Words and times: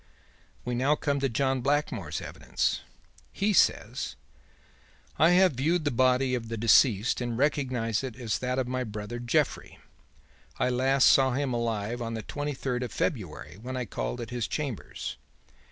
"We 0.65 0.73
now 0.73 0.95
come 0.95 1.19
to 1.19 1.29
John 1.29 1.61
Blackmore's 1.61 2.21
evidence. 2.21 2.81
He 3.31 3.53
says: 3.53 4.15
"'I 5.19 5.29
have 5.29 5.51
viewed 5.51 5.85
the 5.85 5.91
body 5.91 6.33
of 6.33 6.47
the 6.49 6.57
deceased 6.57 7.21
and 7.21 7.37
recognize 7.37 8.03
it 8.03 8.15
as 8.15 8.39
that 8.39 8.57
of 8.57 8.67
my 8.67 8.83
brother 8.83 9.19
Jeffrey. 9.19 9.77
I 10.57 10.69
last 10.69 11.05
saw 11.07 11.33
him 11.33 11.53
alive 11.53 12.01
on 12.01 12.15
the 12.15 12.23
twenty 12.23 12.55
third 12.55 12.81
of 12.81 12.91
February, 12.91 13.59
when 13.61 13.77
I 13.77 13.85
called 13.85 14.19
at 14.19 14.31
his 14.31 14.47
chambers. 14.47 15.17